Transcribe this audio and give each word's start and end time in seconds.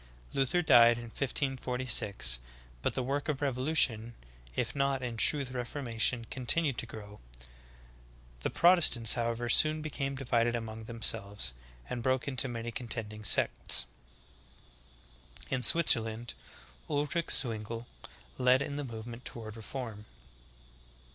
Luther 0.33 0.63
died 0.63 0.97
in 0.97 1.03
1546, 1.13 2.39
but 2.81 2.95
the 2.95 3.03
work 3.03 3.29
of 3.29 3.39
revolution, 3.39 4.15
if 4.55 4.75
not 4.75 5.03
in 5.03 5.15
truth 5.15 5.51
reformation, 5.51 6.25
con 6.31 6.47
tinued 6.47 6.75
to 6.77 6.87
grow. 6.87 7.19
The 8.39 8.49
Protestants, 8.49 9.13
however, 9.13 9.47
soon 9.47 9.83
became 9.83 10.15
di 10.15 10.25
vided 10.25 10.55
among 10.55 10.85
themselves, 10.85 11.53
and 11.87 12.01
broke 12.01 12.23
up 12.23 12.29
into 12.29 12.47
many 12.47 12.71
contending 12.71 13.23
sects. 13.23 13.85
9. 15.51 15.57
In 15.59 15.61
Switzerland, 15.61 16.33
Ulrich 16.89 17.27
Zwingle 17.29 17.85
led 18.39 18.63
in 18.63 18.77
the 18.77 18.83
movement 18.83 19.23
toward 19.23 19.55
reform. 19.55 20.07